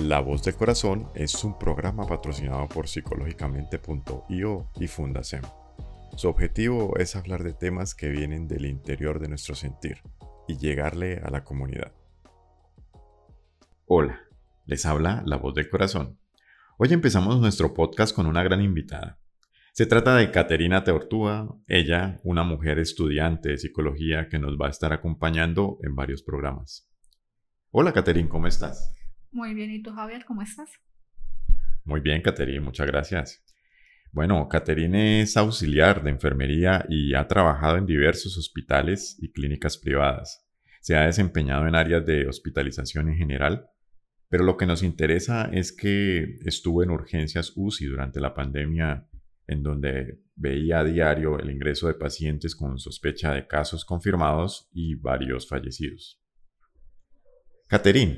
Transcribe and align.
La 0.00 0.20
Voz 0.20 0.42
del 0.42 0.54
Corazón 0.54 1.10
es 1.14 1.44
un 1.44 1.58
programa 1.58 2.06
patrocinado 2.06 2.66
por 2.68 2.88
psicológicamente.io 2.88 4.70
y 4.80 4.86
Fundacem. 4.86 5.42
Su 6.16 6.28
objetivo 6.28 6.96
es 6.96 7.16
hablar 7.16 7.44
de 7.44 7.52
temas 7.52 7.94
que 7.94 8.08
vienen 8.08 8.48
del 8.48 8.64
interior 8.64 9.20
de 9.20 9.28
nuestro 9.28 9.54
sentir 9.54 9.98
y 10.48 10.56
llegarle 10.56 11.20
a 11.22 11.30
la 11.30 11.44
comunidad. 11.44 11.92
Hola, 13.84 14.22
les 14.64 14.86
habla 14.86 15.22
La 15.26 15.36
Voz 15.36 15.54
del 15.54 15.68
Corazón. 15.68 16.18
Hoy 16.78 16.94
empezamos 16.94 17.38
nuestro 17.38 17.74
podcast 17.74 18.16
con 18.16 18.26
una 18.26 18.42
gran 18.42 18.62
invitada. 18.62 19.18
Se 19.72 19.84
trata 19.84 20.16
de 20.16 20.30
Caterina 20.30 20.82
Teortúa, 20.82 21.58
ella, 21.68 22.20
una 22.24 22.42
mujer 22.42 22.78
estudiante 22.78 23.50
de 23.50 23.58
psicología 23.58 24.28
que 24.30 24.38
nos 24.38 24.56
va 24.56 24.68
a 24.68 24.70
estar 24.70 24.94
acompañando 24.94 25.78
en 25.82 25.94
varios 25.94 26.22
programas. 26.22 26.90
Hola 27.70 27.92
Caterina, 27.92 28.30
¿cómo 28.30 28.46
estás? 28.46 28.99
Muy 29.32 29.54
bien, 29.54 29.70
¿y 29.70 29.82
tú 29.82 29.92
Javier, 29.92 30.24
cómo 30.24 30.42
estás? 30.42 30.70
Muy 31.84 32.00
bien, 32.00 32.20
Caterina, 32.22 32.60
muchas 32.60 32.86
gracias. 32.86 33.44
Bueno, 34.12 34.48
Caterina 34.48 35.20
es 35.20 35.36
auxiliar 35.36 36.02
de 36.02 36.10
enfermería 36.10 36.84
y 36.88 37.14
ha 37.14 37.28
trabajado 37.28 37.76
en 37.76 37.86
diversos 37.86 38.36
hospitales 38.36 39.16
y 39.20 39.30
clínicas 39.30 39.78
privadas. 39.78 40.44
Se 40.80 40.96
ha 40.96 41.06
desempeñado 41.06 41.68
en 41.68 41.76
áreas 41.76 42.04
de 42.04 42.26
hospitalización 42.26 43.08
en 43.08 43.16
general, 43.16 43.70
pero 44.28 44.42
lo 44.42 44.56
que 44.56 44.66
nos 44.66 44.82
interesa 44.82 45.48
es 45.52 45.72
que 45.72 46.38
estuvo 46.44 46.82
en 46.82 46.90
urgencias 46.90 47.52
UCI 47.54 47.86
durante 47.86 48.20
la 48.20 48.34
pandemia, 48.34 49.08
en 49.46 49.62
donde 49.62 50.22
veía 50.34 50.80
a 50.80 50.84
diario 50.84 51.38
el 51.38 51.50
ingreso 51.50 51.86
de 51.86 51.94
pacientes 51.94 52.56
con 52.56 52.78
sospecha 52.78 53.32
de 53.32 53.46
casos 53.46 53.84
confirmados 53.84 54.68
y 54.72 54.96
varios 54.96 55.48
fallecidos. 55.48 56.20
Caterina, 57.68 58.16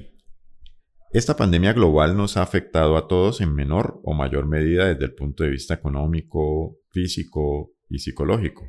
esta 1.12 1.36
pandemia 1.36 1.74
global 1.74 2.16
nos 2.16 2.38
ha 2.38 2.42
afectado 2.42 2.96
a 2.96 3.06
todos 3.06 3.42
en 3.42 3.54
menor 3.54 4.00
o 4.02 4.14
mayor 4.14 4.46
medida 4.46 4.86
desde 4.86 5.04
el 5.04 5.14
punto 5.14 5.44
de 5.44 5.50
vista 5.50 5.74
económico, 5.74 6.78
físico 6.90 7.72
y 7.90 7.98
psicológico. 7.98 8.64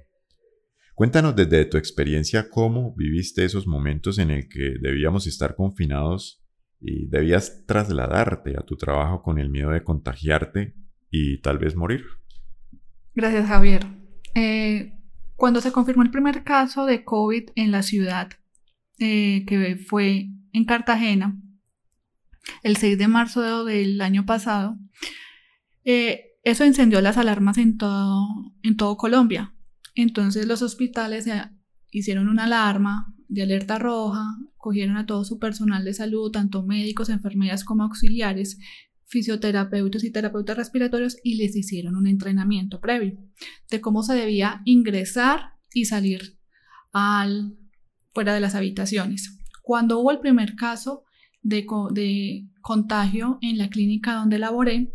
Cuéntanos 0.94 1.36
desde 1.36 1.64
tu 1.66 1.78
experiencia 1.78 2.50
cómo 2.50 2.94
viviste 2.96 3.46
esos 3.46 3.66
momentos 3.66 4.20
en 4.20 4.30
el 4.30 4.50
que 4.50 4.76
debíamos 4.82 5.26
estar 5.26 5.56
confinados 5.56 6.44
y 6.82 7.08
debías 7.08 7.66
trasladarte 7.66 8.58
a 8.58 8.64
tu 8.64 8.76
trabajo 8.76 9.24
con 9.24 9.40
el 9.40 9.50
miedo 9.50 9.72
de 9.72 9.84
contagiarte 9.84 10.76
y 11.10 11.40
tal 11.40 11.60
vez 11.60 11.78
morir. 11.78 12.04
Gracias, 13.16 13.48
Javier. 13.48 13.88
Eh, 14.36 14.94
cuando 15.38 15.62
se 15.62 15.72
confirmó 15.72 16.04
el 16.04 16.12
primer 16.12 16.44
caso 16.44 16.86
de 16.86 17.06
COVID 17.06 17.52
en 17.56 17.72
la 17.72 17.84
ciudad, 17.84 18.32
eh, 19.00 19.46
que 19.48 19.78
fue 19.78 20.28
en 20.52 20.66
Cartagena, 20.66 21.40
el 22.62 22.78
6 22.78 22.98
de 22.98 23.08
marzo 23.08 23.66
del 23.66 24.02
año 24.02 24.26
pasado, 24.26 24.78
eh, 25.84 26.34
eso 26.44 26.64
encendió 26.64 27.02
las 27.02 27.18
alarmas 27.18 27.58
en 27.58 27.78
todo, 27.78 28.28
en 28.64 28.76
todo 28.78 28.98
Colombia. 28.98 29.56
Entonces 29.96 30.48
los 30.48 30.62
hospitales 30.62 31.28
hicieron 31.92 32.28
una 32.28 32.46
alarma 32.46 33.14
de 33.28 33.44
alerta 33.44 33.80
roja, 33.80 34.26
cogieron 34.58 34.98
a 34.98 35.06
todo 35.06 35.24
su 35.24 35.40
personal 35.40 35.86
de 35.86 35.94
salud, 35.94 36.32
tanto 36.32 36.64
médicos, 36.64 37.10
enfermeras 37.10 37.64
como 37.64 37.84
auxiliares, 37.84 38.58
fisioterapeutas 39.06 40.04
y 40.04 40.12
terapeutas 40.12 40.58
respiratorios 40.58 41.18
y 41.24 41.36
les 41.36 41.56
hicieron 41.56 41.96
un 41.96 42.08
entrenamiento 42.08 42.80
previo 42.80 43.18
de 43.70 43.82
cómo 43.82 44.02
se 44.04 44.16
debía 44.16 44.62
ingresar 44.66 45.54
y 45.74 45.86
salir 45.86 46.40
al, 46.92 47.58
fuera 48.14 48.34
de 48.34 48.40
las 48.40 48.56
habitaciones. 48.56 49.38
Cuando 49.62 50.00
hubo 50.00 50.12
el 50.12 50.20
primer 50.20 50.56
caso, 50.56 51.04
de, 51.44 52.48
contagio 52.62 53.38
en 53.42 53.58
la 53.58 53.70
clínica 53.70 54.16
donde 54.16 54.40
laboré. 54.40 54.94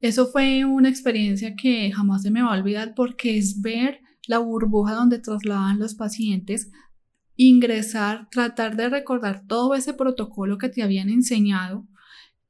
Eso 0.00 0.26
fue 0.26 0.64
una 0.64 0.88
experiencia 0.88 1.54
que 1.56 1.90
jamás 1.92 2.22
se 2.22 2.30
me 2.30 2.42
va 2.42 2.54
a 2.54 2.58
olvidar 2.58 2.94
porque 2.94 3.38
es 3.38 3.60
ver 3.62 4.00
la 4.26 4.38
burbuja 4.38 4.94
donde 4.94 5.18
trasladan 5.18 5.78
los 5.78 5.94
pacientes, 5.94 6.70
ingresar, 7.36 8.28
tratar 8.30 8.76
de 8.76 8.88
recordar 8.88 9.46
todo 9.46 9.74
ese 9.74 9.94
protocolo 9.94 10.58
que 10.58 10.68
te 10.68 10.82
habían 10.82 11.08
enseñado 11.08 11.86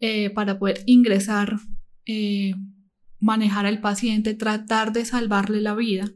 eh, 0.00 0.30
para 0.30 0.58
poder 0.58 0.82
ingresar, 0.86 1.58
eh, 2.06 2.54
manejar 3.20 3.66
al 3.66 3.80
paciente, 3.80 4.34
tratar 4.34 4.92
de 4.92 5.04
salvarle 5.04 5.60
la 5.60 5.74
vida. 5.74 6.06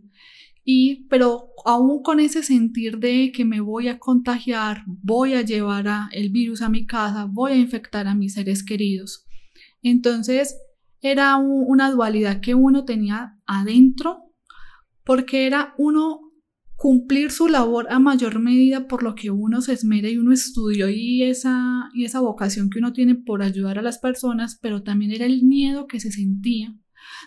Y, 0.65 1.07
pero 1.09 1.49
aún 1.65 2.03
con 2.03 2.21
ese 2.21 2.43
sentir 2.43 2.99
de 2.99 3.33
que 3.35 3.45
me 3.45 3.61
voy 3.61 3.89
a 3.89 3.99
contagiar, 3.99 4.85
voy 4.87 5.35
a 5.35 5.43
llevar 5.43 5.87
el 6.13 6.31
virus 6.31 6.63
a 6.63 6.69
mi 6.69 6.87
casa, 6.87 7.25
voy 7.25 7.53
a 7.53 7.57
infectar 7.57 8.07
a 8.07 8.15
mis 8.15 8.35
seres 8.35 8.65
queridos. 8.65 9.27
Entonces, 9.83 10.57
era 11.01 11.37
una 11.37 11.91
dualidad 11.91 12.41
que 12.41 12.55
uno 12.55 12.85
tenía 12.85 13.39
adentro, 13.47 14.23
porque 15.05 15.47
era 15.47 15.75
uno 15.79 16.33
cumplir 16.77 17.31
su 17.31 17.49
labor 17.49 17.87
a 17.91 17.99
mayor 17.99 18.41
medida 18.41 18.89
por 18.89 19.03
lo 19.03 19.15
que 19.15 19.31
uno 19.31 19.61
se 19.61 19.73
esmera 19.73 20.09
y 20.09 20.17
uno 20.17 20.33
estudió 20.33 20.89
y 20.91 21.23
esa, 21.23 21.89
y 21.95 22.05
esa 22.05 22.21
vocación 22.21 22.71
que 22.71 22.79
uno 22.79 22.93
tiene 22.93 23.15
por 23.15 23.43
ayudar 23.43 23.79
a 23.79 23.83
las 23.83 23.99
personas, 23.99 24.59
pero 24.61 24.83
también 24.83 25.13
era 25.13 25.27
el 25.27 25.45
miedo 25.45 25.87
que 25.87 26.01
se 26.01 26.11
sentía 26.11 26.77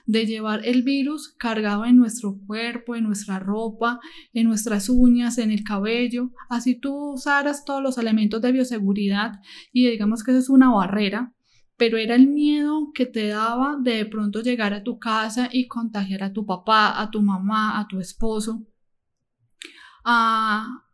de 0.05 0.25
llevar 0.25 0.61
el 0.65 0.83
virus 0.83 1.33
cargado 1.37 1.85
en 1.85 1.97
nuestro 1.97 2.37
cuerpo, 2.45 2.95
en 2.95 3.03
nuestra 3.03 3.39
ropa, 3.39 3.99
en 4.33 4.47
nuestras 4.47 4.89
uñas, 4.89 5.37
en 5.37 5.51
el 5.51 5.63
cabello. 5.63 6.31
Así 6.49 6.79
tú 6.79 7.13
usaras 7.13 7.65
todos 7.65 7.81
los 7.81 7.97
elementos 7.97 8.41
de 8.41 8.51
bioseguridad 8.51 9.41
y 9.71 9.89
digamos 9.89 10.23
que 10.23 10.31
eso 10.31 10.39
es 10.39 10.49
una 10.49 10.71
barrera, 10.71 11.33
pero 11.77 11.97
era 11.97 12.15
el 12.15 12.27
miedo 12.27 12.91
que 12.93 13.05
te 13.05 13.27
daba 13.27 13.77
de, 13.79 13.95
de 13.95 14.05
pronto 14.05 14.41
llegar 14.41 14.73
a 14.73 14.83
tu 14.83 14.99
casa 14.99 15.49
y 15.51 15.67
contagiar 15.67 16.23
a 16.23 16.33
tu 16.33 16.45
papá, 16.45 17.01
a 17.01 17.11
tu 17.11 17.21
mamá, 17.21 17.79
a 17.79 17.87
tu 17.87 17.99
esposo, 17.99 18.65
a, 20.03 20.85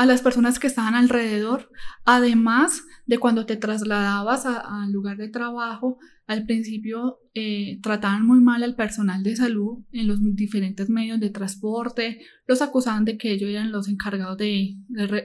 a 0.00 0.06
las 0.06 0.22
personas 0.22 0.58
que 0.58 0.66
estaban 0.66 0.94
alrededor, 0.94 1.70
además 2.06 2.84
de 3.04 3.18
cuando 3.18 3.44
te 3.44 3.56
trasladabas 3.56 4.46
al 4.46 4.90
lugar 4.90 5.18
de 5.18 5.28
trabajo, 5.28 5.98
al 6.30 6.46
principio 6.46 7.18
eh, 7.34 7.80
trataban 7.82 8.24
muy 8.24 8.38
mal 8.40 8.62
al 8.62 8.76
personal 8.76 9.24
de 9.24 9.34
salud 9.34 9.84
en 9.90 10.06
los 10.06 10.20
diferentes 10.36 10.88
medios 10.88 11.18
de 11.18 11.30
transporte, 11.30 12.20
los 12.46 12.62
acusaban 12.62 13.04
de 13.04 13.18
que 13.18 13.32
ellos 13.32 13.50
eran 13.50 13.72
los 13.72 13.88
encargados 13.88 14.38
de, 14.38 14.76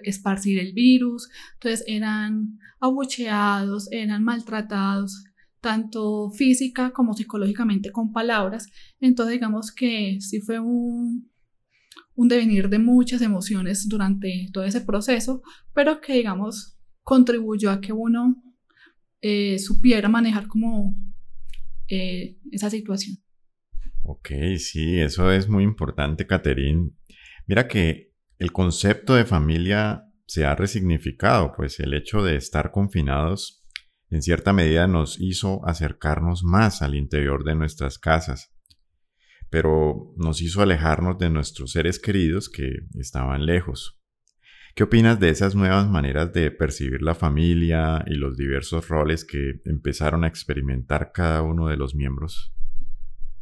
esparcir 0.01 0.57
el 0.57 0.73
virus, 0.73 1.29
entonces 1.53 1.83
eran 1.85 2.57
abucheados, 2.79 3.87
eran 3.91 4.23
maltratados, 4.23 5.25
tanto 5.61 6.31
física 6.31 6.89
como 6.89 7.13
psicológicamente 7.13 7.91
con 7.91 8.11
palabras. 8.11 8.65
Entonces 8.99 9.33
digamos 9.33 9.71
que 9.71 10.17
sí 10.21 10.41
fue 10.41 10.59
un, 10.59 11.29
un 12.15 12.27
devenir 12.27 12.67
de 12.67 12.79
muchas 12.79 13.21
emociones 13.21 13.87
durante 13.87 14.49
todo 14.51 14.63
ese 14.63 14.81
proceso, 14.81 15.43
pero 15.71 16.01
que 16.01 16.13
digamos 16.13 16.79
contribuyó 17.03 17.69
a 17.69 17.79
que 17.79 17.93
uno 17.93 18.41
eh, 19.27 19.57
supiera 19.57 20.07
manejar 20.07 20.47
como 20.47 20.95
eh, 21.87 22.37
esa 22.51 22.69
situación. 22.69 23.17
Ok, 24.03 24.29
sí, 24.59 24.99
eso 24.99 25.31
es 25.31 25.49
muy 25.49 25.63
importante, 25.63 26.27
Caterín. 26.27 26.95
Mira 27.47 27.67
que 27.67 28.13
el 28.37 28.51
concepto 28.51 29.15
de 29.15 29.25
familia 29.25 30.03
se 30.27 30.45
ha 30.45 30.53
resignificado, 30.53 31.53
pues 31.57 31.79
el 31.79 31.95
hecho 31.95 32.21
de 32.21 32.35
estar 32.35 32.69
confinados 32.69 33.65
en 34.11 34.21
cierta 34.21 34.53
medida 34.53 34.85
nos 34.85 35.19
hizo 35.19 35.67
acercarnos 35.67 36.43
más 36.43 36.83
al 36.83 36.93
interior 36.93 37.43
de 37.43 37.55
nuestras 37.55 37.97
casas, 37.97 38.53
pero 39.49 40.13
nos 40.17 40.39
hizo 40.39 40.61
alejarnos 40.61 41.17
de 41.17 41.31
nuestros 41.31 41.71
seres 41.71 41.97
queridos 41.97 42.47
que 42.47 42.69
estaban 42.99 43.47
lejos. 43.47 43.99
¿Qué 44.75 44.83
opinas 44.83 45.21
de 45.21 45.29
esas 45.29 45.55
nuevas 45.55 45.89
maneras 45.89 46.33
de 46.33 46.51
percibir 46.51 47.01
la 47.01 47.15
familia 47.15 48.03
y 48.07 48.15
los 48.15 48.35
diversos 48.35 48.89
roles 48.89 49.23
que 49.23 49.61
empezaron 49.63 50.25
a 50.25 50.27
experimentar 50.27 51.13
cada 51.13 51.43
uno 51.43 51.67
de 51.67 51.77
los 51.77 51.95
miembros? 51.95 52.51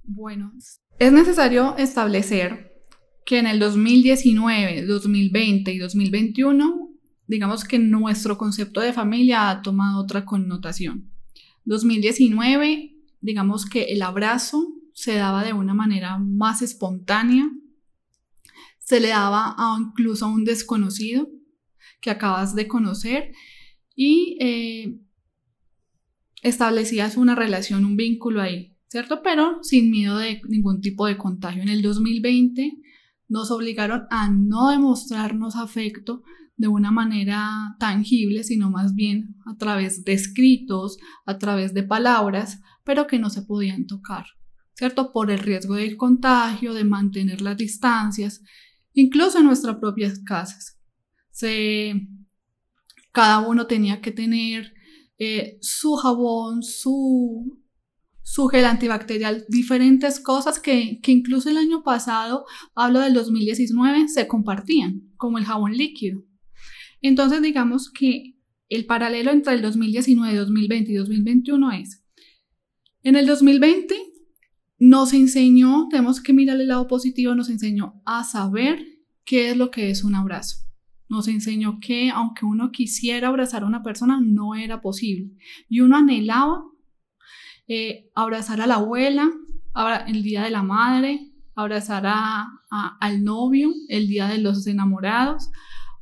Bueno, 0.03 0.53
es 0.99 1.11
necesario 1.11 1.75
establecer 1.77 2.85
que 3.25 3.39
en 3.39 3.47
el 3.47 3.57
2019, 3.57 4.85
2020 4.85 5.73
y 5.73 5.79
2021, 5.79 6.91
digamos 7.25 7.63
que 7.63 7.79
nuestro 7.79 8.37
concepto 8.37 8.79
de 8.81 8.93
familia 8.93 9.49
ha 9.49 9.63
tomado 9.63 10.01
otra 10.01 10.25
connotación. 10.25 11.09
2019, 11.65 12.95
digamos 13.21 13.65
que 13.65 13.85
el 13.85 14.03
abrazo 14.03 14.67
se 14.93 15.15
daba 15.15 15.43
de 15.43 15.53
una 15.53 15.73
manera 15.73 16.19
más 16.19 16.61
espontánea, 16.61 17.49
se 18.85 18.99
le 18.99 19.09
daba 19.09 19.55
a, 19.57 19.77
incluso 19.79 20.25
a 20.25 20.29
un 20.29 20.43
desconocido 20.43 21.27
que 22.01 22.09
acabas 22.11 22.55
de 22.55 22.67
conocer 22.67 23.31
y 23.95 24.37
eh, 24.39 24.99
establecías 26.41 27.17
una 27.17 27.35
relación, 27.35 27.85
un 27.85 27.95
vínculo 27.95 28.41
ahí, 28.41 28.75
¿cierto? 28.87 29.21
Pero 29.23 29.59
sin 29.63 29.89
miedo 29.89 30.17
de 30.17 30.41
ningún 30.47 30.81
tipo 30.81 31.05
de 31.05 31.17
contagio. 31.17 31.61
En 31.61 31.69
el 31.69 31.81
2020 31.81 32.73
nos 33.29 33.51
obligaron 33.51 34.03
a 34.09 34.29
no 34.29 34.69
demostrarnos 34.69 35.55
afecto 35.55 36.23
de 36.55 36.67
una 36.67 36.91
manera 36.91 37.75
tangible, 37.79 38.43
sino 38.43 38.69
más 38.69 38.93
bien 38.93 39.35
a 39.45 39.57
través 39.57 40.03
de 40.03 40.13
escritos, 40.13 40.97
a 41.25 41.37
través 41.37 41.73
de 41.73 41.83
palabras, 41.83 42.59
pero 42.83 43.07
que 43.07 43.17
no 43.17 43.29
se 43.29 43.41
podían 43.41 43.87
tocar, 43.87 44.25
¿cierto? 44.73 45.11
Por 45.11 45.31
el 45.31 45.39
riesgo 45.39 45.75
del 45.75 45.97
contagio, 45.97 46.73
de 46.73 46.83
mantener 46.83 47.41
las 47.41 47.57
distancias, 47.57 48.41
incluso 48.93 49.39
en 49.39 49.45
nuestras 49.45 49.77
propias 49.77 50.19
casas. 50.19 50.79
Cada 53.11 53.47
uno 53.47 53.67
tenía 53.67 54.01
que 54.01 54.11
tener 54.11 54.73
eh, 55.19 55.57
su 55.61 55.95
jabón, 55.95 56.63
su, 56.63 57.61
su 58.23 58.47
gel 58.47 58.65
antibacterial, 58.65 59.45
diferentes 59.49 60.19
cosas 60.19 60.59
que, 60.59 60.99
que 61.01 61.11
incluso 61.11 61.49
el 61.49 61.57
año 61.57 61.83
pasado, 61.83 62.45
hablo 62.75 62.99
del 62.99 63.13
2019, 63.13 64.07
se 64.07 64.27
compartían, 64.27 65.11
como 65.17 65.37
el 65.37 65.45
jabón 65.45 65.77
líquido. 65.77 66.23
Entonces, 67.01 67.41
digamos 67.41 67.91
que 67.91 68.37
el 68.69 68.85
paralelo 68.85 69.31
entre 69.31 69.53
el 69.53 69.61
2019, 69.61 70.35
2020 70.35 70.91
y 70.91 70.95
2021 70.95 71.71
es, 71.73 72.03
en 73.03 73.15
el 73.15 73.27
2020 73.27 74.12
nos 74.83 75.13
enseñó, 75.13 75.87
tenemos 75.89 76.19
que 76.19 76.33
mirar 76.33 76.59
el 76.59 76.67
lado 76.67 76.87
positivo, 76.87 77.33
nos 77.33 77.49
enseñó 77.49 78.01
a 78.05 78.25
saber 78.25 78.85
qué 79.23 79.51
es 79.51 79.55
lo 79.55 79.71
que 79.71 79.89
es 79.89 80.03
un 80.03 80.13
abrazo. 80.13 80.57
Nos 81.07 81.29
enseñó 81.29 81.79
que 81.79 82.09
aunque 82.09 82.45
uno 82.45 82.69
quisiera 82.69 83.29
abrazar 83.29 83.63
a 83.63 83.65
una 83.65 83.81
persona, 83.81 84.19
no 84.21 84.55
era 84.55 84.81
posible. 84.81 85.31
Y 85.69 85.79
uno 85.79 85.95
anhelaba 85.95 86.65
eh, 87.69 88.09
abrazar 88.13 88.59
a 88.59 88.67
la 88.67 88.75
abuela, 88.75 89.31
el 90.05 90.21
día 90.21 90.43
de 90.43 90.49
la 90.49 90.63
madre, 90.63 91.31
abrazar 91.55 92.03
a, 92.05 92.45
al 92.99 93.23
novio, 93.23 93.71
el 93.87 94.09
día 94.09 94.27
de 94.27 94.39
los 94.39 94.67
enamorados, 94.67 95.49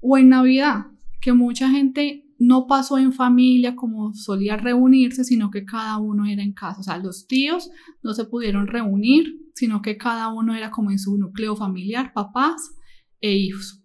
o 0.02 0.18
en 0.18 0.30
Navidad, 0.30 0.88
que 1.20 1.34
mucha 1.34 1.70
gente 1.70 2.26
no 2.42 2.66
pasó 2.66 2.98
en 2.98 3.14
familia 3.14 3.76
como 3.76 4.16
solía 4.16 4.58
reunirse, 4.58 5.24
sino 5.24 5.52
que 5.52 5.64
cada 5.64 6.00
uno 6.00 6.26
era 6.26 6.42
en 6.42 6.54
casa. 6.54 6.80
O 6.80 6.84
sea, 6.84 6.98
los 6.98 7.28
tíos 7.28 7.70
no 8.02 8.16
se 8.16 8.26
pudieron 8.26 8.66
reunir, 8.66 9.40
sino 9.54 9.84
que 9.84 9.96
cada 9.96 10.30
uno 10.34 10.56
era 10.56 10.72
como 10.72 10.90
en 10.90 10.98
su 10.98 11.16
núcleo 11.20 11.56
familiar, 11.56 12.14
papás 12.14 12.76
e 13.20 13.36
hijos. 13.36 13.84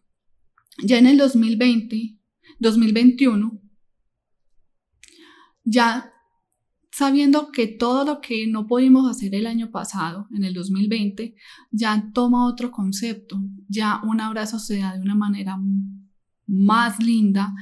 Ya 0.82 0.97
en 0.97 1.06
el 1.06 1.19
2020, 1.19 2.19
2021, 2.58 3.61
ya 5.64 6.11
sabiendo 6.91 7.53
que 7.53 7.67
todo 7.67 8.06
lo 8.06 8.23
que 8.23 8.47
no 8.47 8.67
pudimos 8.67 9.06
hacer 9.11 9.35
el 9.35 9.47
año 9.47 9.70
pasado, 9.70 10.29
en 10.35 10.44
el 10.44 10.55
2020, 10.55 11.35
ya 11.73 12.11
toma 12.14 12.47
otro 12.47 12.70
concepto, 12.70 13.38
ya 13.69 14.00
un 14.03 14.23
abrazo 14.23 14.58
se 14.58 14.79
da 14.79 14.94
de 14.94 15.03
una 15.03 15.14
manera 15.14 15.58
más 16.47 17.03
linda, 17.03 17.53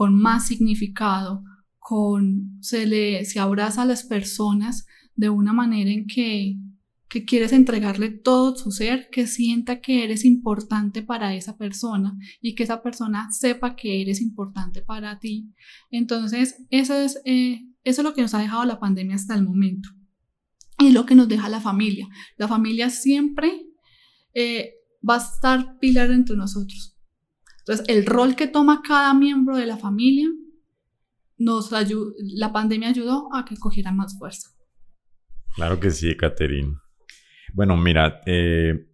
con 0.00 0.18
más 0.18 0.46
significado, 0.46 1.44
con 1.78 2.56
se 2.62 2.86
le 2.86 3.26
se 3.26 3.38
abraza 3.38 3.82
a 3.82 3.84
las 3.84 4.02
personas 4.02 4.86
de 5.14 5.28
una 5.28 5.52
manera 5.52 5.90
en 5.90 6.06
que 6.06 6.56
que 7.10 7.26
quieres 7.26 7.52
entregarle 7.52 8.08
todo 8.08 8.56
su 8.56 8.70
ser, 8.70 9.10
que 9.10 9.26
sienta 9.26 9.82
que 9.82 10.02
eres 10.02 10.24
importante 10.24 11.02
para 11.02 11.34
esa 11.34 11.58
persona 11.58 12.16
y 12.40 12.54
que 12.54 12.62
esa 12.62 12.82
persona 12.82 13.30
sepa 13.30 13.76
que 13.76 14.00
eres 14.00 14.22
importante 14.22 14.80
para 14.80 15.18
ti. 15.18 15.52
Entonces, 15.90 16.64
eso 16.70 16.94
es, 16.94 17.20
eh, 17.26 17.66
eso 17.84 18.00
es 18.00 18.04
lo 18.04 18.14
que 18.14 18.22
nos 18.22 18.32
ha 18.32 18.38
dejado 18.38 18.64
la 18.64 18.80
pandemia 18.80 19.16
hasta 19.16 19.34
el 19.34 19.44
momento. 19.44 19.90
Y 20.78 20.92
lo 20.92 21.04
que 21.04 21.14
nos 21.14 21.28
deja 21.28 21.50
la 21.50 21.60
familia. 21.60 22.08
La 22.38 22.48
familia 22.48 22.88
siempre 22.88 23.66
eh, 24.32 24.76
va 25.06 25.16
a 25.16 25.18
estar 25.18 25.78
pilar 25.78 26.10
entre 26.10 26.36
nosotros. 26.36 26.89
Entonces, 27.70 27.96
el 27.96 28.04
rol 28.04 28.34
que 28.34 28.48
toma 28.48 28.82
cada 28.82 29.14
miembro 29.14 29.56
de 29.56 29.64
la 29.64 29.76
familia, 29.76 30.28
nos 31.38 31.70
la 31.70 32.52
pandemia 32.52 32.88
ayudó 32.88 33.32
a 33.32 33.44
que 33.44 33.56
cogiera 33.56 33.92
más 33.92 34.18
fuerza. 34.18 34.48
Claro 35.54 35.78
que 35.78 35.92
sí, 35.92 36.16
Caterine. 36.16 36.74
Bueno, 37.54 37.76
mira, 37.76 38.22
eh, 38.26 38.88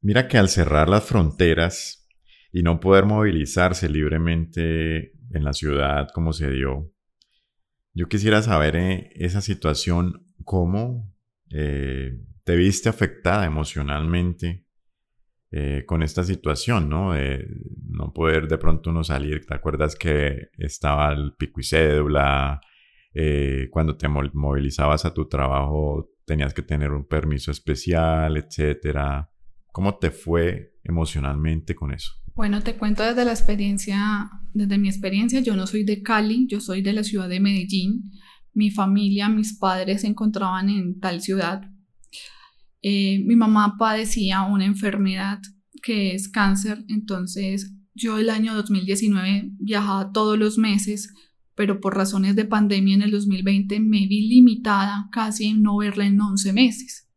mira 0.00 0.28
que 0.28 0.38
al 0.38 0.48
cerrar 0.48 0.88
las 0.88 1.04
fronteras 1.04 2.08
y 2.50 2.62
no 2.62 2.80
poder 2.80 3.04
movilizarse 3.04 3.90
libremente 3.90 5.12
en 5.30 5.44
la 5.44 5.52
ciudad 5.52 6.08
como 6.14 6.32
se 6.32 6.50
dio, 6.50 6.90
yo 7.92 8.08
quisiera 8.08 8.40
saber 8.40 8.76
eh, 8.76 9.10
esa 9.16 9.42
situación, 9.42 10.26
cómo 10.42 11.14
eh, 11.50 12.18
te 12.44 12.56
viste 12.56 12.88
afectada 12.88 13.44
emocionalmente 13.44 14.64
con 15.86 16.02
esta 16.02 16.24
situación, 16.24 16.88
¿no? 16.88 17.12
De 17.12 17.46
no 17.88 18.12
poder 18.12 18.48
de 18.48 18.58
pronto 18.58 18.90
no 18.92 19.04
salir. 19.04 19.44
¿Te 19.44 19.54
acuerdas 19.54 19.96
que 19.96 20.48
estaba 20.56 21.12
el 21.12 21.34
pico 21.38 21.60
y 21.60 21.64
cédula? 21.64 22.60
cuando 23.70 23.94
te 23.96 24.08
movilizabas 24.08 25.04
a 25.04 25.12
tu 25.12 25.28
trabajo 25.28 26.12
tenías 26.24 26.54
que 26.54 26.62
tener 26.62 26.92
un 26.92 27.06
permiso 27.06 27.50
especial, 27.50 28.36
etcétera. 28.36 29.30
¿Cómo 29.66 29.96
te 29.98 30.10
fue 30.10 30.76
emocionalmente 30.84 31.74
con 31.74 31.92
eso? 31.92 32.12
Bueno, 32.34 32.62
te 32.62 32.76
cuento 32.76 33.02
desde 33.02 33.24
la 33.24 33.32
experiencia, 33.32 34.30
desde 34.54 34.78
mi 34.78 34.88
experiencia, 34.88 35.40
yo 35.40 35.56
no 35.56 35.66
soy 35.66 35.84
de 35.84 36.02
Cali, 36.02 36.46
yo 36.48 36.60
soy 36.60 36.80
de 36.82 36.94
la 36.94 37.04
ciudad 37.04 37.28
de 37.28 37.40
Medellín. 37.40 38.10
Mi 38.54 38.70
familia, 38.70 39.28
mis 39.28 39.58
padres 39.58 40.02
se 40.02 40.06
encontraban 40.06 40.68
en 40.68 41.00
tal 41.00 41.20
ciudad. 41.20 41.62
Eh, 42.82 43.22
mi 43.24 43.36
mamá 43.36 43.76
padecía 43.78 44.42
una 44.42 44.64
enfermedad 44.64 45.40
que 45.82 46.14
es 46.14 46.28
cáncer, 46.28 46.84
entonces 46.88 47.72
yo 47.94 48.18
el 48.18 48.30
año 48.30 48.54
2019 48.54 49.52
viajaba 49.58 50.12
todos 50.12 50.38
los 50.38 50.58
meses 50.58 51.12
pero 51.54 51.80
por 51.80 51.94
razones 51.94 52.34
de 52.34 52.44
pandemia 52.44 52.94
en 52.94 53.02
el 53.02 53.10
2020 53.10 53.80
me 53.80 54.06
vi 54.06 54.28
limitada 54.28 55.08
casi 55.12 55.46
en 55.46 55.62
no 55.62 55.76
verla 55.76 56.06
en 56.06 56.20
11 56.20 56.52
meses. 56.52 57.08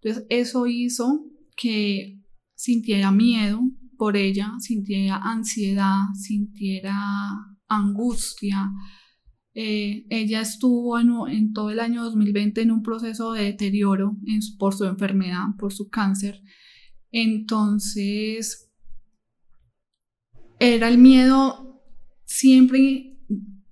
Entonces 0.00 0.24
eso 0.30 0.66
hizo 0.66 1.24
que 1.56 2.20
sintiera 2.54 3.10
miedo 3.10 3.60
por 3.98 4.16
ella, 4.16 4.52
sintiera 4.60 5.16
ansiedad, 5.16 6.04
sintiera 6.14 6.96
angustia. 7.68 8.70
Eh, 9.58 10.04
ella 10.10 10.42
estuvo 10.42 10.98
en, 10.98 11.54
todo 11.54 11.70
el 11.70 11.80
año 11.80 12.04
2020 12.04 12.60
en 12.60 12.70
un 12.70 12.82
proceso 12.82 13.32
de 13.32 13.44
deterioro 13.44 14.14
por 14.58 14.74
su 14.74 14.84
enfermedad, 14.84 15.46
por 15.58 15.72
su 15.72 15.88
cáncer. 15.88 16.42
Entonces, 17.10 18.70
era 20.58 20.88
el 20.88 20.98
miedo 20.98 21.82
siempre 22.26 23.16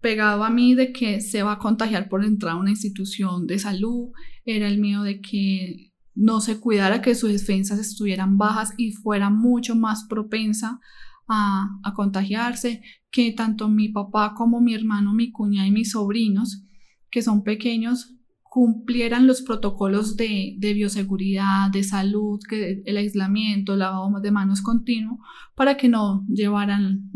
pegado 0.00 0.44
a 0.44 0.48
mí 0.48 0.74
de 0.74 0.90
que 0.90 1.20
se 1.20 1.42
va 1.42 1.52
a 1.52 1.58
contagiar 1.58 2.08
por 2.08 2.24
entrar 2.24 2.52
a 2.52 2.58
una 2.58 2.70
institución 2.70 3.46
de 3.46 3.58
salud, 3.58 4.10
era 4.46 4.68
el 4.68 4.78
miedo 4.78 5.02
de 5.02 5.20
que 5.20 5.92
no 6.14 6.40
se 6.40 6.60
cuidara, 6.60 7.02
que 7.02 7.14
sus 7.14 7.30
defensas 7.30 7.78
estuvieran 7.78 8.38
bajas 8.38 8.72
y 8.78 8.92
fuera 8.92 9.28
mucho 9.28 9.76
más 9.76 10.06
propensa 10.08 10.80
a, 11.28 11.80
contagiarse, 11.94 12.82
que 13.10 13.32
tanto 13.32 13.68
mi 13.68 13.88
papá 13.88 14.34
como 14.36 14.60
mi 14.60 14.74
hermano, 14.74 15.14
mi 15.14 15.30
cuñada 15.30 15.66
y 15.66 15.72
mis 15.72 15.92
sobrinos, 15.92 16.64
que 17.10 17.22
son 17.22 17.42
pequeños, 17.42 18.14
cumplieran 18.42 19.26
los 19.26 19.42
protocolos 19.42 20.16
de, 20.16 20.56
bioseguridad, 20.60 21.70
de 21.70 21.82
salud, 21.82 22.40
que 22.48 22.82
el 22.84 22.96
aislamiento, 22.96 23.72
el 23.72 23.80
lavado 23.80 24.20
de 24.20 24.30
manos 24.30 24.62
continuo, 24.62 25.18
para 25.54 25.76
que 25.76 25.88
no 25.88 26.24
llevaran 26.28 27.10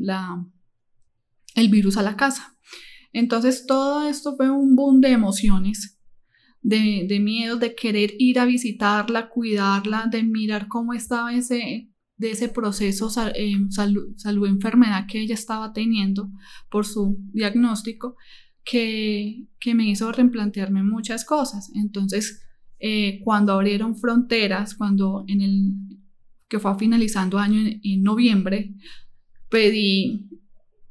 el 1.54 1.68
virus 1.68 1.96
a 1.96 2.02
la 2.02 2.16
casa. 2.16 2.56
Entonces 3.12 3.66
todo 3.66 4.08
esto 4.08 4.36
fue 4.36 4.50
un 4.50 4.76
boom 4.76 5.00
de 5.00 5.10
emociones, 5.10 5.98
de, 6.60 7.06
de 7.08 7.20
miedo, 7.20 7.56
de 7.56 7.74
querer 7.74 8.12
ir 8.18 8.38
a 8.38 8.44
visitarla, 8.44 9.28
cuidarla, 9.28 10.06
de 10.10 10.22
mirar 10.22 10.68
cómo 10.68 10.92
estaba 10.92 11.32
ese, 11.34 11.88
de 12.18 12.32
ese 12.32 12.48
proceso 12.48 13.10
eh, 13.34 13.56
salud, 13.70 14.14
salud, 14.16 14.48
enfermedad 14.48 15.06
que 15.08 15.20
ella 15.20 15.34
estaba 15.34 15.72
teniendo 15.72 16.30
por 16.70 16.84
su 16.84 17.16
diagnóstico, 17.32 18.16
que, 18.64 19.46
que 19.60 19.74
me 19.74 19.88
hizo 19.88 20.12
replantearme 20.12 20.82
muchas 20.82 21.24
cosas. 21.24 21.70
Entonces, 21.74 22.42
eh, 22.80 23.20
cuando 23.24 23.52
abrieron 23.52 23.96
fronteras, 23.96 24.74
cuando 24.74 25.24
en 25.28 25.40
el 25.40 25.72
que 26.48 26.58
fue 26.58 26.76
finalizando 26.78 27.38
año 27.38 27.60
en 27.82 28.02
noviembre, 28.02 28.74
pedí 29.48 30.28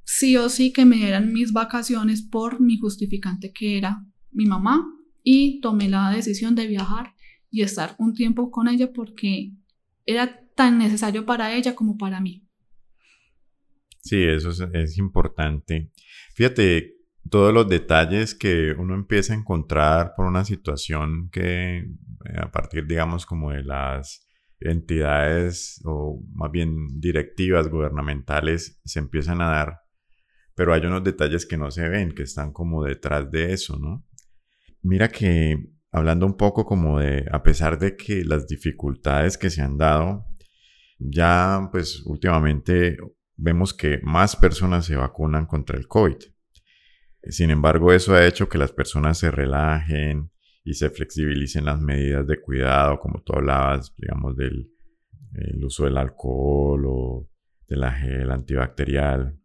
sí 0.03 0.37
o 0.37 0.49
sí 0.49 0.71
que 0.71 0.85
me 0.85 0.95
dieran 0.95 1.33
mis 1.33 1.51
vacaciones 1.51 2.21
por 2.21 2.61
mi 2.61 2.77
justificante 2.77 3.51
que 3.51 3.77
era 3.77 4.05
mi 4.31 4.45
mamá 4.45 4.85
y 5.23 5.59
tomé 5.59 5.89
la 5.89 6.11
decisión 6.11 6.55
de 6.55 6.67
viajar 6.67 7.13
y 7.49 7.61
estar 7.61 7.95
un 7.99 8.13
tiempo 8.13 8.49
con 8.49 8.67
ella 8.67 8.93
porque 8.93 9.51
era 10.07 10.41
tan 10.55 10.79
necesario 10.79 11.25
para 11.25 11.53
ella 11.53 11.75
como 11.75 11.97
para 11.97 12.19
mí. 12.19 12.47
Sí, 14.01 14.23
eso 14.23 14.51
es, 14.73 14.97
importante. 14.97 15.91
Fíjate, 16.33 16.95
todos 17.29 17.53
los 17.53 17.67
detalles 17.67 18.33
que 18.33 18.71
uno 18.71 18.95
empieza 18.95 19.33
a 19.33 19.37
encontrar 19.37 20.13
por 20.15 20.25
una 20.25 20.45
situación 20.45 21.29
que 21.29 21.79
eh, 21.79 21.85
a 22.37 22.49
partir, 22.49 22.87
digamos, 22.87 23.25
como 23.25 23.51
de 23.51 23.63
las 23.63 24.25
entidades 24.61 25.81
o 25.83 26.23
más 26.33 26.49
bien 26.51 26.87
directivas 26.99 27.67
gubernamentales 27.67 28.79
se 28.85 28.99
empiezan 28.99 29.41
a 29.41 29.49
dar, 29.49 29.79
pero 30.55 30.73
hay 30.73 30.85
unos 30.85 31.03
detalles 31.03 31.45
que 31.45 31.57
no 31.57 31.69
se 31.69 31.87
ven, 31.89 32.13
que 32.13 32.23
están 32.23 32.53
como 32.53 32.83
detrás 32.83 33.29
de 33.29 33.51
eso, 33.51 33.77
¿no? 33.77 34.05
Mira 34.81 35.09
que 35.09 35.76
hablando 35.97 36.25
un 36.25 36.37
poco 36.37 36.65
como 36.65 36.99
de, 36.99 37.25
a 37.31 37.43
pesar 37.43 37.77
de 37.77 37.95
que 37.95 38.23
las 38.23 38.47
dificultades 38.47 39.37
que 39.37 39.49
se 39.49 39.61
han 39.61 39.77
dado, 39.77 40.25
ya 40.99 41.69
pues 41.71 42.03
últimamente 42.05 42.97
vemos 43.35 43.73
que 43.73 43.99
más 44.03 44.35
personas 44.35 44.85
se 44.85 44.95
vacunan 44.95 45.45
contra 45.45 45.77
el 45.77 45.87
COVID. 45.87 46.17
Sin 47.29 47.49
embargo, 47.51 47.91
eso 47.91 48.15
ha 48.15 48.25
hecho 48.25 48.47
que 48.47 48.57
las 48.57 48.71
personas 48.71 49.17
se 49.17 49.29
relajen 49.29 50.31
y 50.63 50.73
se 50.73 50.89
flexibilicen 50.89 51.65
las 51.65 51.79
medidas 51.79 52.25
de 52.27 52.41
cuidado, 52.41 52.99
como 52.99 53.21
tú 53.21 53.33
hablabas, 53.33 53.93
digamos, 53.97 54.35
del 54.35 54.69
uso 55.63 55.85
del 55.85 55.97
alcohol 55.97 56.85
o 56.87 57.29
de 57.67 57.75
la 57.75 57.91
gel 57.91 58.31
antibacterial. 58.31 59.37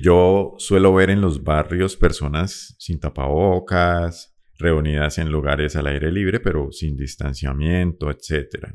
Yo 0.00 0.54
suelo 0.58 0.94
ver 0.94 1.10
en 1.10 1.20
los 1.20 1.42
barrios 1.42 1.96
personas 1.96 2.76
sin 2.78 3.00
tapabocas, 3.00 4.37
reunidas 4.58 5.18
en 5.18 5.30
lugares 5.30 5.76
al 5.76 5.86
aire 5.86 6.10
libre, 6.12 6.40
pero 6.40 6.70
sin 6.72 6.96
distanciamiento, 6.96 8.10
etc. 8.10 8.68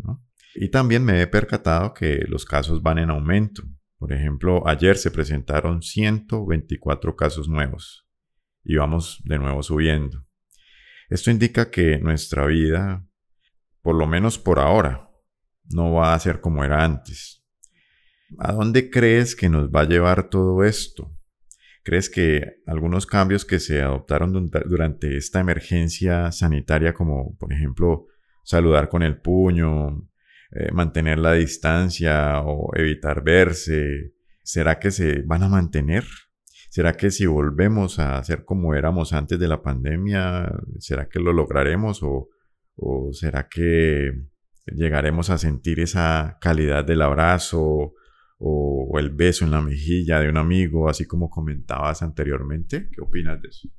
Y 0.55 0.69
también 0.69 1.03
me 1.03 1.21
he 1.21 1.27
percatado 1.27 1.93
que 1.93 2.23
los 2.27 2.45
casos 2.45 2.81
van 2.81 2.99
en 2.99 3.09
aumento. 3.09 3.63
Por 3.97 4.13
ejemplo, 4.13 4.67
ayer 4.67 4.97
se 4.97 5.11
presentaron 5.11 5.81
124 5.81 7.15
casos 7.15 7.47
nuevos 7.47 8.07
y 8.63 8.75
vamos 8.75 9.21
de 9.25 9.37
nuevo 9.39 9.61
subiendo. 9.61 10.25
Esto 11.09 11.31
indica 11.31 11.69
que 11.69 11.99
nuestra 11.99 12.45
vida, 12.45 13.05
por 13.81 13.95
lo 13.95 14.07
menos 14.07 14.39
por 14.39 14.59
ahora, 14.59 15.09
no 15.65 15.93
va 15.93 16.13
a 16.13 16.19
ser 16.19 16.41
como 16.41 16.63
era 16.63 16.83
antes. 16.83 17.43
¿A 18.39 18.53
dónde 18.53 18.89
crees 18.89 19.35
que 19.35 19.49
nos 19.49 19.69
va 19.69 19.81
a 19.81 19.87
llevar 19.87 20.29
todo 20.29 20.63
esto? 20.63 21.12
¿Crees 21.83 22.09
que 22.09 22.61
algunos 22.65 23.05
cambios 23.05 23.43
que 23.43 23.59
se 23.59 23.81
adoptaron 23.81 24.49
durante 24.65 25.17
esta 25.17 25.41
emergencia 25.41 26.31
sanitaria, 26.31 26.93
como 26.93 27.35
por 27.37 27.51
ejemplo 27.51 28.07
saludar 28.43 28.87
con 28.87 29.03
el 29.03 29.17
puño, 29.17 30.07
eh, 30.51 30.71
mantener 30.71 31.19
la 31.19 31.33
distancia 31.33 32.39
o 32.41 32.73
evitar 32.75 33.23
verse, 33.23 34.13
¿será 34.43 34.79
que 34.79 34.91
se 34.91 35.23
van 35.23 35.43
a 35.43 35.49
mantener? 35.49 36.05
¿Será 36.69 36.93
que 36.93 37.11
si 37.11 37.25
volvemos 37.25 37.99
a 37.99 38.23
ser 38.23 38.45
como 38.45 38.75
éramos 38.75 39.11
antes 39.11 39.37
de 39.37 39.47
la 39.47 39.61
pandemia, 39.61 40.51
será 40.79 41.09
que 41.09 41.19
lo 41.19 41.33
lograremos 41.33 42.01
o, 42.01 42.29
o 42.75 43.11
será 43.13 43.47
que 43.49 44.11
llegaremos 44.67 45.29
a 45.29 45.37
sentir 45.37 45.79
esa 45.81 46.37
calidad 46.39 46.85
del 46.85 47.01
abrazo 47.01 47.93
o, 48.39 48.97
el 48.99 49.09
beso 49.09 49.45
en 49.45 49.51
la 49.51 49.61
mejilla 49.61 50.19
de 50.19 50.29
un 50.29 50.37
amigo, 50.37 50.89
así 50.89 51.05
como 51.05 51.29
comentabas 51.29 52.01
anteriormente? 52.01 52.89
¿Qué 52.91 53.01
opinas 53.01 53.41
de 53.41 53.47
eso? 53.47 53.69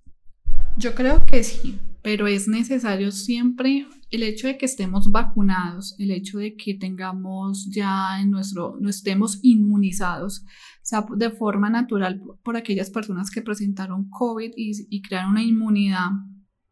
Yo 0.77 0.95
creo 0.95 1.25
que 1.25 1.45
sí, 1.45 1.79
pero 2.03 2.27
es 2.27 2.49
necesario 2.49 3.13
siempre 3.13 3.87
el 4.11 4.23
hecho 4.23 4.49
de 4.49 4.59
que 4.59 4.67
estemos 4.67 5.13
vacunados, 5.13 5.95
el 5.99 6.11
hecho 6.11 6.39
de 6.39 6.57
que 6.57 6.75
tengamos 6.75 7.69
ya 7.71 8.21
en 8.21 8.31
nuestro, 8.31 8.77
no 8.81 8.91
estemos 8.91 9.39
inmunizados, 9.43 10.45
sea 10.83 11.07
de 11.17 11.31
forma 11.31 11.71
natural 11.71 12.21
por 12.43 12.57
aquellas 12.57 12.91
personas 12.91 13.31
que 13.31 13.43
presentaron 13.43 14.09
COVID 14.11 14.53
y 14.57 15.03
crearon 15.03 15.33
una 15.33 15.43
inmunidad 15.43 16.11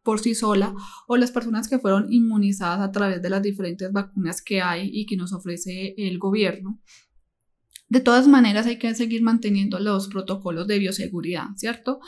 por 0.03 0.19
sí 0.19 0.35
sola 0.35 0.75
o 1.07 1.17
las 1.17 1.31
personas 1.31 1.67
que 1.67 1.79
fueron 1.79 2.11
inmunizadas 2.11 2.81
a 2.81 2.91
través 2.91 3.21
de 3.21 3.29
las 3.29 3.41
diferentes 3.41 3.91
vacunas 3.91 4.41
que 4.41 4.61
hay 4.61 4.89
y 4.91 5.05
que 5.05 5.17
nos 5.17 5.33
ofrece 5.33 5.95
el 5.97 6.19
gobierno. 6.19 6.79
De 7.93 8.01
todas 8.01 8.27
maneras 8.27 8.65
hay 8.65 8.79
que 8.79 8.95
seguir 8.95 9.21
manteniendo 9.21 9.77
los 9.77 10.07
protocolos 10.07 10.65
de 10.65 10.79
bioseguridad, 10.79 11.49
¿cierto? 11.57 11.99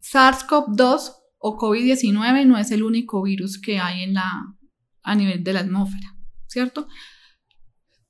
SARS-CoV-2 0.00 1.12
o 1.36 1.58
COVID-19 1.58 2.46
no 2.46 2.56
es 2.56 2.70
el 2.70 2.82
único 2.82 3.22
virus 3.22 3.60
que 3.60 3.78
hay 3.78 4.04
en 4.04 4.14
la, 4.14 4.56
a 5.02 5.14
nivel 5.14 5.44
de 5.44 5.52
la 5.52 5.60
atmósfera, 5.60 6.16
¿cierto? 6.46 6.88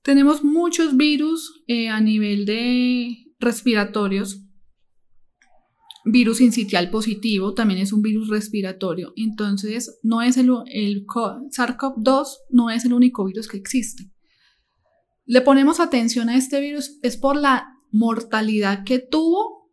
Tenemos 0.02 0.44
muchos 0.44 0.96
virus 0.96 1.64
eh, 1.66 1.88
a 1.88 2.00
nivel 2.00 2.46
de 2.46 3.16
respiratorios. 3.40 4.40
Virus 6.04 6.40
incitial 6.40 6.88
positivo 6.88 7.52
también 7.52 7.80
es 7.80 7.92
un 7.92 8.00
virus 8.00 8.28
respiratorio. 8.28 9.12
Entonces, 9.16 9.98
no 10.04 10.22
es 10.22 10.36
el, 10.36 10.52
el 10.72 11.04
SARS-CoV-2 11.04 12.26
no 12.50 12.70
es 12.70 12.84
el 12.84 12.92
único 12.92 13.24
virus 13.24 13.48
que 13.48 13.56
existe. 13.56 14.12
Le 15.28 15.42
ponemos 15.42 15.78
atención 15.78 16.30
a 16.30 16.36
este 16.36 16.58
virus 16.58 16.98
es 17.02 17.18
por 17.18 17.36
la 17.36 17.76
mortalidad 17.92 18.82
que 18.84 18.98
tuvo 18.98 19.70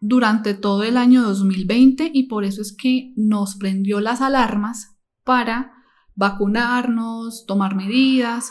durante 0.00 0.54
todo 0.54 0.82
el 0.82 0.96
año 0.96 1.22
2020 1.22 2.10
y 2.12 2.24
por 2.24 2.42
eso 2.42 2.60
es 2.60 2.76
que 2.76 3.12
nos 3.14 3.54
prendió 3.54 4.00
las 4.00 4.20
alarmas 4.20 4.98
para 5.22 5.72
vacunarnos, 6.16 7.46
tomar 7.46 7.76
medidas, 7.76 8.50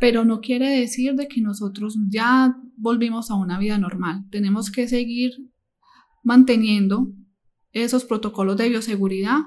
pero 0.00 0.24
no 0.24 0.40
quiere 0.40 0.70
decir 0.80 1.14
de 1.14 1.28
que 1.28 1.42
nosotros 1.42 1.98
ya 2.08 2.56
volvimos 2.78 3.30
a 3.30 3.34
una 3.34 3.58
vida 3.58 3.76
normal. 3.76 4.24
Tenemos 4.30 4.70
que 4.70 4.88
seguir 4.88 5.32
manteniendo 6.22 7.12
esos 7.72 8.06
protocolos 8.06 8.56
de 8.56 8.70
bioseguridad 8.70 9.40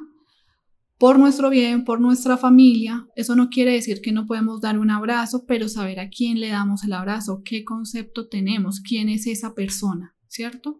por 1.01 1.17
nuestro 1.17 1.49
bien, 1.49 1.83
por 1.83 1.99
nuestra 1.99 2.37
familia. 2.37 3.07
Eso 3.15 3.35
no 3.35 3.49
quiere 3.49 3.73
decir 3.73 4.01
que 4.03 4.11
no 4.11 4.27
podemos 4.27 4.61
dar 4.61 4.77
un 4.77 4.91
abrazo, 4.91 5.45
pero 5.47 5.67
saber 5.67 5.99
a 5.99 6.09
quién 6.09 6.39
le 6.39 6.49
damos 6.49 6.83
el 6.83 6.93
abrazo, 6.93 7.41
qué 7.43 7.63
concepto 7.63 8.27
tenemos, 8.27 8.81
quién 8.81 9.09
es 9.09 9.25
esa 9.25 9.55
persona, 9.55 10.15
¿cierto? 10.27 10.79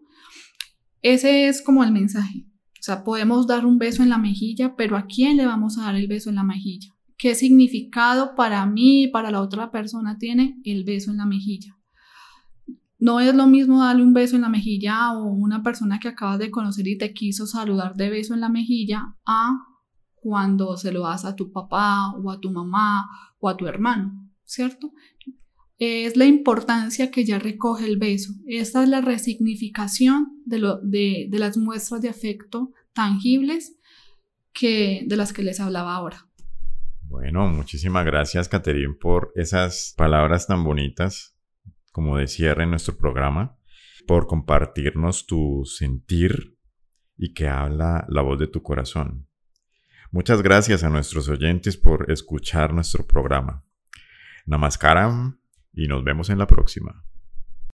Ese 1.00 1.48
es 1.48 1.60
como 1.60 1.82
el 1.82 1.90
mensaje. 1.90 2.46
O 2.68 2.82
sea, 2.82 3.02
podemos 3.02 3.48
dar 3.48 3.66
un 3.66 3.78
beso 3.78 4.04
en 4.04 4.10
la 4.10 4.18
mejilla, 4.18 4.76
pero 4.76 4.96
¿a 4.96 5.06
quién 5.06 5.36
le 5.38 5.44
vamos 5.44 5.76
a 5.76 5.82
dar 5.86 5.96
el 5.96 6.06
beso 6.06 6.30
en 6.30 6.36
la 6.36 6.44
mejilla? 6.44 6.94
¿Qué 7.18 7.34
significado 7.34 8.36
para 8.36 8.64
mí 8.64 9.02
y 9.02 9.08
para 9.08 9.32
la 9.32 9.40
otra 9.40 9.72
persona 9.72 10.18
tiene 10.18 10.60
el 10.62 10.84
beso 10.84 11.10
en 11.10 11.16
la 11.16 11.26
mejilla? 11.26 11.76
No 13.00 13.18
es 13.18 13.34
lo 13.34 13.48
mismo 13.48 13.82
darle 13.82 14.04
un 14.04 14.14
beso 14.14 14.36
en 14.36 14.42
la 14.42 14.48
mejilla 14.48 15.04
a 15.04 15.20
una 15.20 15.64
persona 15.64 15.98
que 15.98 16.06
acabas 16.06 16.38
de 16.38 16.52
conocer 16.52 16.86
y 16.86 16.96
te 16.96 17.12
quiso 17.12 17.48
saludar 17.48 17.96
de 17.96 18.08
beso 18.08 18.34
en 18.34 18.40
la 18.40 18.50
mejilla 18.50 19.16
a 19.26 19.58
cuando 20.22 20.76
se 20.76 20.92
lo 20.92 21.02
das 21.02 21.24
a 21.24 21.34
tu 21.34 21.50
papá 21.50 22.12
o 22.12 22.30
a 22.30 22.40
tu 22.40 22.50
mamá 22.50 23.08
o 23.40 23.48
a 23.48 23.56
tu 23.56 23.66
hermano, 23.66 24.30
¿cierto? 24.44 24.92
es 25.84 26.16
la 26.16 26.26
importancia 26.26 27.10
que 27.10 27.24
ya 27.24 27.40
recoge 27.40 27.86
el 27.86 27.98
beso. 27.98 28.34
Esta 28.46 28.84
es 28.84 28.88
la 28.88 29.00
resignificación 29.00 30.40
de, 30.44 31.28
las 31.32 31.56
muestras 31.56 32.00
de 32.00 32.08
afecto 32.08 32.70
tangibles 32.92 33.76
que, 34.52 35.02
de 35.06 35.16
las 35.16 35.32
que 35.32 35.42
les 35.42 35.58
hablaba 35.58 35.96
ahora. 35.96 36.28
Bueno, 37.00 37.48
muchísimas 37.48 38.06
gracias, 38.06 38.48
Caterín, 38.48 38.96
por 38.96 39.32
esas 39.34 39.94
palabras 39.96 40.46
tan 40.46 40.62
bonitas 40.62 41.36
como 41.90 42.16
de 42.16 42.28
cierre 42.28 42.62
en 42.62 42.70
nuestro 42.70 42.96
programa, 42.96 43.58
por 44.06 44.28
compartirnos 44.28 45.26
tu 45.26 45.64
sentir 45.64 46.56
y 47.16 47.34
que 47.34 47.48
habla 47.48 48.06
la 48.08 48.22
voz 48.22 48.38
de 48.38 48.46
tu 48.46 48.62
corazón. 48.62 49.26
Muchas 50.12 50.42
gracias 50.42 50.84
a 50.84 50.90
nuestros 50.90 51.30
oyentes 51.30 51.78
por 51.78 52.10
escuchar 52.10 52.74
nuestro 52.74 53.06
programa. 53.06 53.64
Namaskaram 54.44 55.40
y 55.72 55.88
nos 55.88 56.04
vemos 56.04 56.28
en 56.28 56.36
la 56.36 56.46
próxima. 56.46 57.02